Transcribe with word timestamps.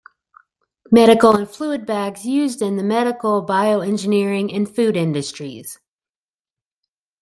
Medical 0.89 1.35
and 1.35 1.47
fluid 1.47 1.85
bags 1.85 2.25
used 2.25 2.59
in 2.63 2.75
the 2.75 2.81
medical, 2.83 3.45
bioengineering 3.45 4.51
and 4.51 4.67
food 4.75 4.97
industries. 4.97 5.77